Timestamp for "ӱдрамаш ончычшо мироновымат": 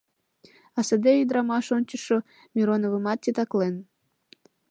1.21-3.19